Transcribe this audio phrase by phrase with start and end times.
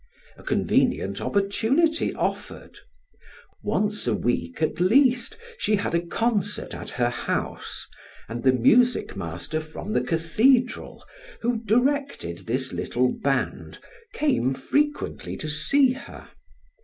[0.35, 2.79] A convenient opportunity offered;
[3.63, 7.85] once a week, at least, she had a concert at her house,
[8.27, 11.05] and the music master from the cathedral,
[11.41, 13.77] who directed this little band,
[14.11, 16.29] came frequently to see her.